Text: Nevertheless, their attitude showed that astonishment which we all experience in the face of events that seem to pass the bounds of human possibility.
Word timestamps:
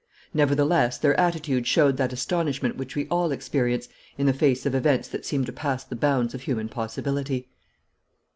Nevertheless, 0.33 0.97
their 0.97 1.13
attitude 1.19 1.67
showed 1.67 1.97
that 1.97 2.11
astonishment 2.11 2.75
which 2.75 2.95
we 2.95 3.07
all 3.09 3.31
experience 3.31 3.87
in 4.17 4.25
the 4.25 4.33
face 4.33 4.65
of 4.65 4.73
events 4.73 5.07
that 5.09 5.27
seem 5.27 5.45
to 5.45 5.53
pass 5.53 5.83
the 5.83 5.95
bounds 5.95 6.33
of 6.33 6.41
human 6.41 6.69
possibility. 6.69 7.49